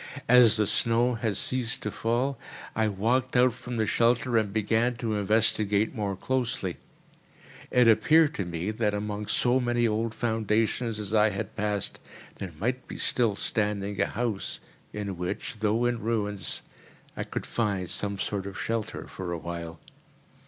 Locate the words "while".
19.37-19.79